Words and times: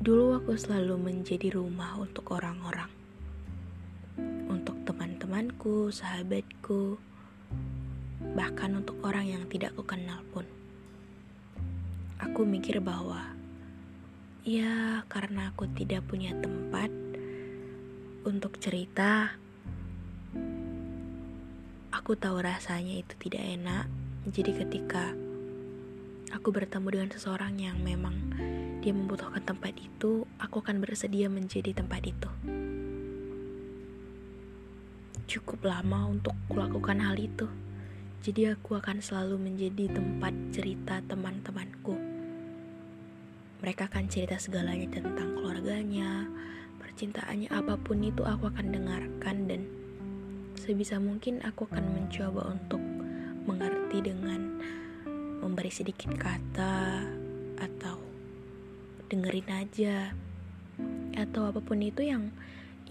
Dulu 0.00 0.40
aku 0.40 0.56
selalu 0.56 0.96
menjadi 0.96 1.52
rumah 1.60 1.92
untuk 2.00 2.32
orang-orang. 2.32 2.88
Untuk 4.48 4.80
teman-temanku, 4.88 5.92
sahabatku, 5.92 6.96
bahkan 8.32 8.80
untuk 8.80 8.96
orang 9.04 9.28
yang 9.28 9.44
tidak 9.52 9.76
aku 9.76 9.84
kenal 9.84 10.24
pun. 10.32 10.48
Aku 12.16 12.48
mikir 12.48 12.80
bahwa 12.80 13.36
ya 14.40 15.04
karena 15.12 15.52
aku 15.52 15.68
tidak 15.76 16.08
punya 16.08 16.32
tempat 16.40 16.88
untuk 18.24 18.56
cerita, 18.56 19.36
aku 21.92 22.16
tahu 22.16 22.40
rasanya 22.40 23.04
itu 23.04 23.12
tidak 23.20 23.44
enak. 23.44 23.84
Jadi 24.32 24.64
ketika 24.64 25.12
aku 26.30 26.54
bertemu 26.54 26.88
dengan 26.90 27.10
seseorang 27.10 27.58
yang 27.58 27.78
memang 27.82 28.14
dia 28.80 28.96
membutuhkan 28.96 29.44
tempat 29.44 29.76
itu, 29.76 30.24
aku 30.40 30.64
akan 30.64 30.80
bersedia 30.80 31.28
menjadi 31.28 31.76
tempat 31.76 32.00
itu. 32.06 32.30
Cukup 35.28 35.62
lama 35.68 36.08
untuk 36.08 36.32
kulakukan 36.48 36.98
hal 36.98 37.14
itu. 37.20 37.46
Jadi 38.24 38.52
aku 38.52 38.80
akan 38.80 39.04
selalu 39.04 39.36
menjadi 39.36 39.92
tempat 39.92 40.32
cerita 40.52 41.04
teman-temanku. 41.04 41.94
Mereka 43.60 43.92
akan 43.92 44.08
cerita 44.08 44.40
segalanya 44.40 44.88
tentang 44.88 45.36
keluarganya, 45.36 46.24
percintaannya, 46.80 47.52
apa 47.52 47.76
pun 47.76 48.00
itu 48.00 48.24
aku 48.24 48.48
akan 48.48 48.72
dengarkan 48.72 49.36
dan 49.44 49.68
sebisa 50.56 50.96
mungkin 50.96 51.44
aku 51.44 51.68
akan 51.68 51.84
mencoba 52.00 52.56
untuk 52.56 52.80
mengerti 53.44 54.04
dengan 54.04 54.60
memberi 55.40 55.72
sedikit 55.72 56.12
kata 56.20 57.08
atau 57.56 57.96
dengerin 59.08 59.48
aja 59.48 60.12
atau 61.16 61.50
apa 61.50 61.60
pun 61.64 61.80
itu 61.80 62.04
yang 62.04 62.30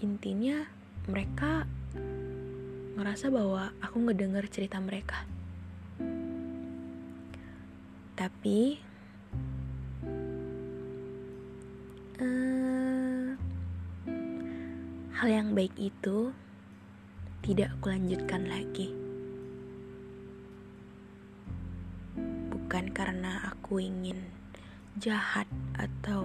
intinya 0.02 0.66
mereka 1.06 1.64
ngerasa 2.98 3.32
bahwa 3.32 3.72
aku 3.80 3.96
ngedenger 4.04 4.44
cerita 4.52 4.76
mereka. 4.82 5.24
Tapi 8.18 8.76
eh, 12.20 13.28
hal 15.16 15.28
yang 15.32 15.56
baik 15.56 15.72
itu 15.80 16.34
tidak 17.40 17.72
aku 17.80 17.96
lanjutkan 17.96 18.44
lagi 18.44 19.09
bukan 22.70 22.94
karena 22.94 23.50
aku 23.50 23.82
ingin 23.82 24.30
jahat 24.94 25.50
atau 25.74 26.22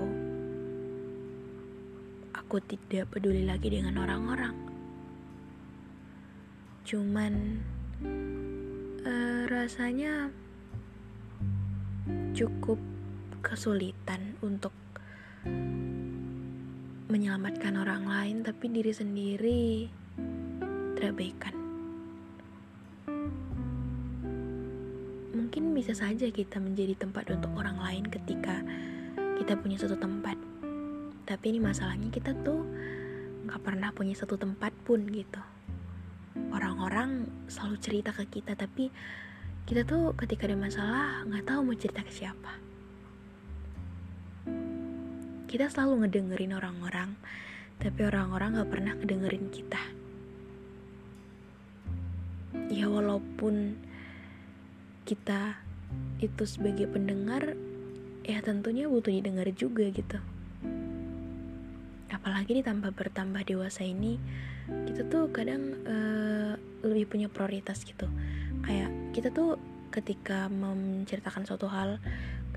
aku 2.37 2.61
tidak 2.61 3.09
peduli 3.09 3.49
lagi 3.49 3.73
dengan 3.73 3.97
orang-orang. 3.97 4.53
Cuman 6.85 7.33
uh, 9.09 9.49
rasanya 9.49 10.29
cukup 12.37 12.77
kesulitan 13.41 14.37
untuk 14.45 14.77
menyelamatkan 17.09 17.73
orang 17.73 18.05
lain, 18.05 18.37
tapi 18.45 18.69
diri 18.69 18.93
sendiri 18.93 19.89
terabaikan. 20.93 21.64
Mungkin 25.55 25.71
bisa 25.71 25.95
saja 25.95 26.27
kita 26.27 26.59
menjadi 26.59 26.99
tempat 26.99 27.31
untuk 27.31 27.55
orang 27.55 27.79
lain 27.79 28.03
ketika 28.11 28.59
kita 29.39 29.55
punya 29.55 29.79
satu 29.79 29.95
tempat. 29.95 30.35
Tapi 31.23 31.45
ini 31.47 31.63
masalahnya 31.63 32.11
kita 32.11 32.35
tuh 32.43 32.67
nggak 33.47 33.63
pernah 33.63 33.87
punya 33.95 34.11
satu 34.19 34.35
tempat 34.35 34.75
pun 34.83 35.07
gitu. 35.07 35.39
Orang-orang 36.51 37.31
selalu 37.47 37.79
cerita 37.79 38.11
ke 38.11 38.27
kita, 38.27 38.59
tapi 38.59 38.91
kita 39.63 39.87
tuh 39.87 40.11
ketika 40.19 40.43
ada 40.43 40.59
masalah 40.59 41.23
nggak 41.23 41.47
tahu 41.47 41.71
mau 41.71 41.79
cerita 41.79 42.03
ke 42.03 42.11
siapa. 42.11 42.51
Kita 45.47 45.71
selalu 45.71 46.03
ngedengerin 46.03 46.51
orang-orang, 46.51 47.15
tapi 47.79 48.03
orang-orang 48.03 48.59
nggak 48.59 48.71
pernah 48.75 48.91
ngedengerin 48.99 49.47
kita. 49.55 49.79
Ya 52.67 52.91
walaupun 52.91 53.84
kita 55.05 55.53
itu 56.17 56.43
sebagai 56.49 56.89
pendengar 56.89 57.53
ya 58.25 58.41
tentunya 58.41 58.89
butuh 58.89 59.13
didengar 59.13 59.45
juga 59.53 59.85
gitu. 59.93 60.17
Apalagi 62.09 62.57
ditambah 62.57 62.89
bertambah 62.97 63.45
dewasa 63.45 63.85
ini 63.85 64.17
kita 64.89 65.05
tuh 65.05 65.29
kadang 65.29 65.77
uh, 65.85 66.57
lebih 66.81 67.05
punya 67.05 67.27
prioritas 67.29 67.85
gitu. 67.85 68.09
Kayak 68.65 68.89
kita 69.13 69.29
tuh 69.29 69.61
ketika 69.93 70.49
menceritakan 70.49 71.45
suatu 71.45 71.69
hal 71.69 72.01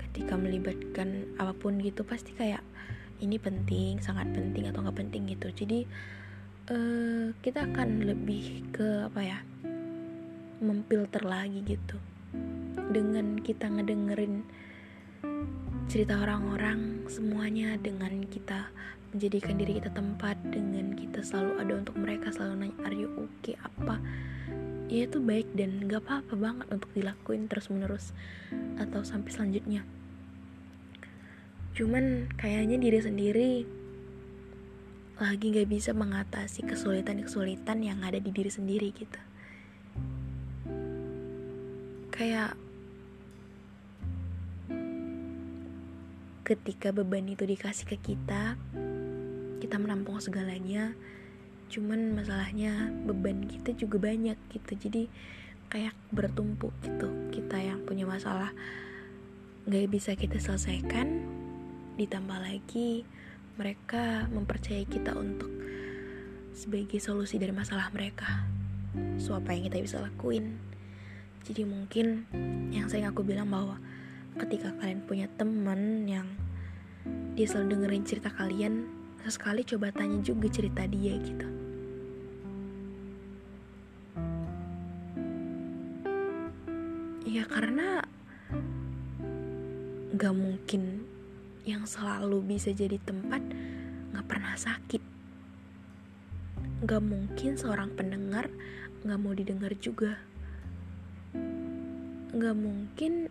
ketika 0.09 0.33
melibatkan 0.33 1.29
apa 1.37 1.53
pun 1.53 1.77
gitu 1.77 2.01
pasti 2.01 2.33
kayak 2.33 2.65
ini 3.21 3.37
penting 3.37 4.01
sangat 4.01 4.25
penting 4.33 4.65
atau 4.73 4.81
nggak 4.81 4.97
penting 4.97 5.29
gitu. 5.29 5.53
Jadi 5.53 5.85
uh, 6.73 7.29
kita 7.45 7.69
akan 7.69 8.09
lebih 8.09 8.73
ke 8.73 9.05
apa 9.05 9.21
ya 9.21 9.39
memfilter 10.65 11.23
lagi 11.23 11.61
gitu 11.61 12.01
dengan 12.89 13.37
kita 13.41 13.69
ngedengerin 13.69 14.41
cerita 15.89 16.21
orang-orang 16.21 17.05
semuanya 17.09 17.73
dengan 17.81 18.21
kita 18.29 18.69
menjadikan 19.09 19.57
diri 19.57 19.81
kita 19.81 19.89
tempat 19.89 20.37
dengan 20.53 20.93
kita 20.93 21.25
selalu 21.25 21.51
ada 21.57 21.73
untuk 21.81 21.95
mereka 21.97 22.29
selalu 22.29 22.53
nanya 22.69 22.77
are 22.85 22.93
you 22.93 23.09
okay? 23.17 23.57
Apa? 23.57 23.97
Ya 24.89 25.05
itu 25.05 25.17
baik 25.21 25.49
dan 25.57 25.85
gak 25.89 26.05
apa-apa 26.05 26.33
banget 26.37 26.67
untuk 26.69 26.89
dilakuin 26.93 27.49
terus 27.49 27.69
menerus 27.73 28.13
atau 28.77 29.01
sampai 29.01 29.29
selanjutnya. 29.33 29.81
Cuman 31.77 32.29
kayaknya 32.37 32.77
diri 32.81 32.99
sendiri 33.01 33.51
lagi 35.17 35.45
gak 35.53 35.69
bisa 35.69 35.91
mengatasi 35.93 36.65
kesulitan-kesulitan 36.69 37.81
yang 37.81 38.01
ada 38.05 38.17
di 38.21 38.29
diri 38.29 38.49
sendiri 38.49 38.93
gitu 38.93 39.19
kayak 42.19 42.51
ketika 46.43 46.91
beban 46.91 47.23
itu 47.31 47.47
dikasih 47.47 47.87
ke 47.87 47.95
kita 47.95 48.59
kita 49.63 49.75
menampung 49.79 50.17
segalanya. 50.17 50.95
Cuman 51.69 52.17
masalahnya 52.17 52.89
beban 53.05 53.45
kita 53.45 53.71
juga 53.77 54.01
banyak 54.01 54.35
gitu. 54.49 54.71
Jadi 54.89 55.03
kayak 55.69 55.93
bertumpuk 56.09 56.73
gitu. 56.81 57.07
Kita 57.29 57.61
yang 57.61 57.85
punya 57.85 58.03
masalah 58.09 58.51
nggak 59.69 59.87
bisa 59.87 60.17
kita 60.17 60.41
selesaikan 60.41 61.21
ditambah 62.01 62.39
lagi 62.41 63.05
mereka 63.59 64.25
mempercayai 64.33 64.87
kita 64.87 65.13
untuk 65.13 65.51
sebagai 66.57 66.97
solusi 66.97 67.37
dari 67.37 67.53
masalah 67.53 67.93
mereka. 67.93 68.43
So 69.21 69.37
apa 69.37 69.53
yang 69.53 69.69
kita 69.69 69.79
bisa 69.85 70.01
lakuin 70.01 70.57
jadi 71.49 71.65
mungkin 71.65 72.29
yang 72.69 72.85
saya 72.85 73.09
aku 73.09 73.25
bilang 73.25 73.49
bahwa 73.49 73.81
ketika 74.37 74.69
kalian 74.77 75.01
punya 75.01 75.25
teman 75.33 76.05
yang 76.05 76.29
dia 77.33 77.49
selalu 77.49 77.73
dengerin 77.73 78.05
cerita 78.05 78.29
kalian 78.29 78.85
sesekali 79.25 79.65
coba 79.65 79.89
tanya 79.89 80.21
juga 80.21 80.45
cerita 80.45 80.85
dia 80.85 81.17
gitu. 81.17 81.47
Ya 87.25 87.49
karena 87.49 88.05
gak 90.13 90.35
mungkin 90.37 91.01
yang 91.65 91.89
selalu 91.89 92.45
bisa 92.45 92.69
jadi 92.69 93.01
tempat 93.01 93.41
gak 94.13 94.25
pernah 94.29 94.53
sakit. 94.53 95.01
Gak 96.85 97.01
mungkin 97.01 97.57
seorang 97.57 97.89
pendengar 97.97 98.53
gak 99.01 99.17
mau 99.17 99.33
didengar 99.33 99.73
juga 99.81 100.28
gak 102.29 102.57
mungkin 102.57 103.29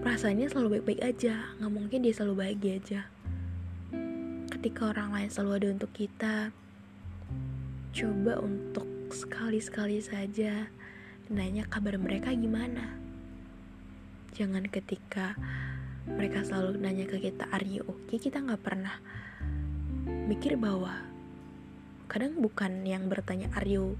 rasanya 0.00 0.48
selalu 0.48 0.80
baik-baik 0.80 1.02
aja. 1.04 1.34
Nggak 1.60 1.72
mungkin 1.72 1.98
dia 2.00 2.14
selalu 2.16 2.34
bahagia 2.40 2.72
aja. 2.80 3.00
Ketika 4.48 4.92
orang 4.92 5.12
lain 5.12 5.30
selalu 5.30 5.52
ada 5.60 5.68
untuk 5.76 5.92
kita 5.92 6.34
coba 7.90 8.32
untuk 8.40 8.86
sekali-sekali 9.10 9.98
saja 10.00 10.70
nanya 11.28 11.68
kabar 11.68 12.00
mereka 12.00 12.32
gimana. 12.32 12.96
Jangan 14.32 14.64
ketika 14.72 15.36
mereka 16.08 16.46
selalu 16.48 16.80
nanya 16.80 17.04
ke 17.04 17.20
kita 17.20 17.44
are 17.52 17.66
you 17.66 17.84
okay? 17.84 18.16
Kita 18.16 18.40
nggak 18.40 18.62
pernah 18.62 18.96
mikir 20.30 20.56
bahwa 20.56 20.96
kadang 22.08 22.40
bukan 22.40 22.82
yang 22.86 23.06
bertanya 23.06 23.52
are 23.54 23.66
you 23.68 23.94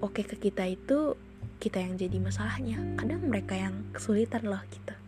oke 0.00 0.12
okay? 0.12 0.24
ke 0.24 0.36
kita 0.36 0.68
itu 0.68 1.16
kita 1.56 1.80
yang 1.80 1.96
jadi 1.96 2.20
masalahnya. 2.20 2.76
Kadang 3.00 3.24
mereka 3.24 3.56
yang 3.56 3.88
kesulitan 3.96 4.44
loh 4.44 4.60
kita 4.68 4.98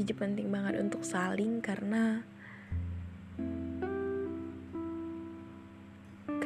jadi 0.00 0.16
penting 0.16 0.48
banget 0.48 0.80
untuk 0.80 1.04
saling 1.04 1.60
karena 1.60 2.24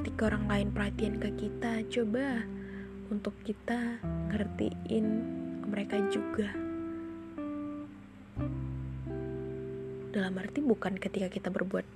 ketika 0.03 0.27
orang 0.27 0.51
lain 0.51 0.69
perhatian 0.75 1.23
ke 1.23 1.31
kita 1.39 1.87
coba 1.87 2.43
untuk 3.15 3.31
kita 3.47 4.03
ngertiin 4.35 5.07
mereka 5.71 6.03
juga. 6.11 6.51
Dalam 10.11 10.35
arti 10.35 10.59
bukan 10.59 10.99
ketika 10.99 11.31
kita 11.31 11.49
berbuat 11.49 11.87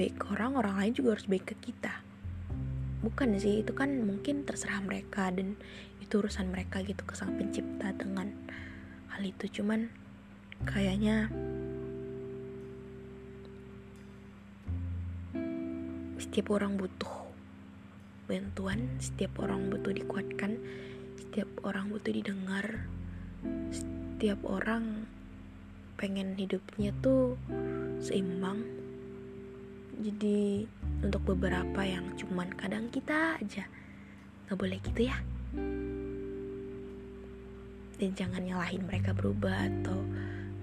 baik 0.00 0.16
orang 0.32 0.56
orang 0.56 0.74
lain 0.80 0.92
juga 0.96 1.20
harus 1.20 1.28
baik 1.28 1.52
ke 1.52 1.56
kita 1.68 2.00
bukan 3.00 3.36
sih 3.40 3.64
itu 3.64 3.72
kan 3.72 4.04
mungkin 4.04 4.44
terserah 4.44 4.80
mereka 4.84 5.32
dan 5.32 5.56
itu 6.04 6.20
urusan 6.20 6.52
mereka 6.52 6.84
gitu 6.84 7.00
ke 7.04 7.16
sang 7.16 7.36
pencipta 7.36 7.92
dengan 7.96 8.32
hal 9.12 9.22
itu. 9.24 9.60
Cuman 9.60 9.88
kayaknya 10.68 11.32
setiap 16.20 16.52
orang 16.52 16.76
butuh 16.76 17.20
bantuan 18.30 18.86
setiap 19.02 19.42
orang 19.42 19.66
butuh 19.66 19.90
dikuatkan 19.90 20.62
setiap 21.18 21.50
orang 21.66 21.90
butuh 21.90 22.14
didengar 22.14 22.86
setiap 23.74 24.38
orang 24.46 25.10
pengen 25.98 26.38
hidupnya 26.38 26.94
tuh 27.02 27.34
seimbang 27.98 28.79
jadi 30.00 30.64
untuk 31.04 31.36
beberapa 31.36 31.84
yang 31.84 32.16
cuman 32.16 32.48
kadang 32.56 32.88
kita 32.88 33.36
aja. 33.36 33.68
Nggak 34.48 34.58
boleh 34.58 34.78
gitu 34.80 35.00
ya. 35.04 35.16
Dan 38.00 38.10
jangan 38.16 38.40
nyalahin 38.40 38.88
mereka 38.88 39.12
berubah 39.12 39.68
atau 39.68 40.00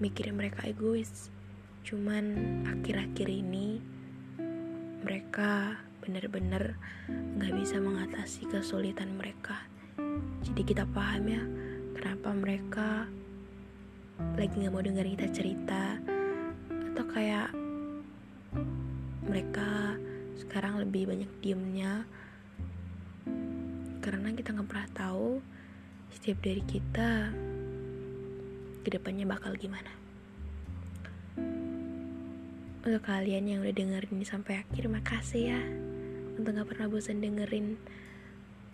mikirin 0.02 0.34
mereka 0.34 0.66
egois. 0.66 1.30
Cuman 1.86 2.34
akhir-akhir 2.66 3.30
ini 3.30 3.78
mereka 5.06 5.78
bener-bener 6.02 6.74
nggak 7.08 7.54
bisa 7.54 7.78
mengatasi 7.78 8.50
kesulitan 8.50 9.14
mereka. 9.14 9.62
Jadi 10.42 10.66
kita 10.66 10.82
paham 10.90 11.30
ya 11.30 11.42
kenapa 11.94 12.34
mereka 12.34 13.06
lagi 14.34 14.54
nggak 14.58 14.74
mau 14.74 14.82
dengar 14.82 15.06
kita 15.06 15.30
cerita. 15.30 15.94
Atau 16.90 17.06
kayak 17.06 17.67
mereka 19.28 19.94
sekarang 20.40 20.80
lebih 20.80 21.06
banyak 21.06 21.30
diemnya. 21.44 22.08
Karena 24.00 24.32
kita 24.32 24.56
nggak 24.56 24.68
pernah 24.68 24.90
tahu 24.96 25.44
setiap 26.16 26.40
dari 26.40 26.64
kita 26.64 27.30
ke 28.82 28.88
depannya 28.88 29.28
bakal 29.28 29.52
gimana. 29.54 29.92
Untuk 32.82 33.04
kalian 33.04 33.44
yang 33.44 33.60
udah 33.60 33.74
dengerin 33.76 34.16
ini 34.16 34.24
sampai 34.24 34.64
akhir 34.64 34.88
makasih 34.88 35.52
ya 35.52 35.60
untuk 36.40 36.56
nggak 36.56 36.70
pernah 36.72 36.86
bosan 36.88 37.20
dengerin 37.20 37.76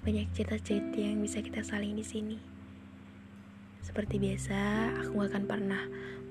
banyak 0.05 0.29
cerita-cerita 0.37 1.01
yang 1.01 1.19
bisa 1.19 1.41
kita 1.41 1.65
saling 1.65 1.97
di 1.97 2.05
sini. 2.05 2.37
Seperti 3.81 4.21
biasa 4.21 4.93
aku 5.01 5.25
gak 5.25 5.33
akan 5.33 5.45
pernah 5.49 5.83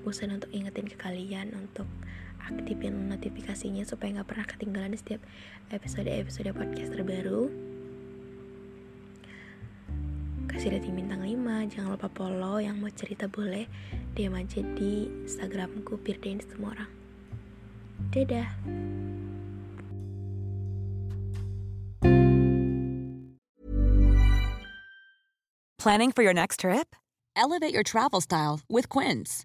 bosan 0.06 0.34
untuk 0.38 0.50
ingetin 0.54 0.86
ke 0.86 0.94
kalian 0.94 1.54
untuk 1.58 1.90
aktifin 2.48 3.08
notifikasinya 3.08 3.84
supaya 3.88 4.20
nggak 4.20 4.28
pernah 4.28 4.46
ketinggalan 4.46 4.94
setiap 4.96 5.20
episode-episode 5.72 6.50
podcast 6.52 6.90
terbaru 6.92 7.48
kasih 10.50 10.76
rating 10.76 10.94
bintang 10.94 11.24
5 11.24 11.72
jangan 11.72 11.98
lupa 11.98 12.08
follow 12.14 12.62
yang 12.62 12.78
mau 12.78 12.92
cerita 12.92 13.26
boleh 13.26 13.66
DM 14.14 14.38
aja 14.38 14.62
di 14.78 15.10
instagramku 15.26 15.98
Firdain 16.04 16.38
semua 16.44 16.76
orang 16.76 16.90
dadah 18.14 18.48
Planning 25.84 26.16
for 26.16 26.24
your 26.24 26.32
next 26.32 26.60
trip? 26.60 26.96
Elevate 27.36 27.74
your 27.74 27.82
travel 27.82 28.22
style 28.22 28.60
with 28.72 28.88
Quince. 28.88 29.44